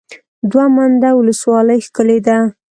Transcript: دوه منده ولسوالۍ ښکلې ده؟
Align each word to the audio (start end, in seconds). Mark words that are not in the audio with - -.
دوه 0.51 0.65
منده 0.75 1.09
ولسوالۍ 1.15 1.79
ښکلې 1.87 2.19
ده؟ 2.27 2.37